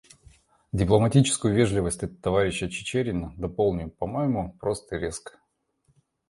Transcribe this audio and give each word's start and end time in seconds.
Дипломатическую 0.71 1.53
вежливость 1.53 2.01
товарища 2.21 2.67
Чичерина 2.67 3.35
дополню 3.37 3.91
по-моему— 3.91 4.57
просто 4.59 4.95
и 4.95 4.99
резко. 4.99 5.37